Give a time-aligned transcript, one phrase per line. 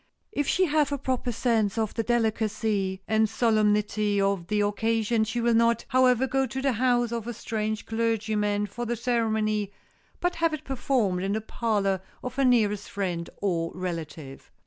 [0.31, 5.39] If she have a proper sense of the delicacy and solemnity of the occasion she
[5.41, 9.71] will not, however, go to the house of a strange clergyman for the ceremony
[10.19, 14.49] but have it performed in the parlor of her nearest friend or relative.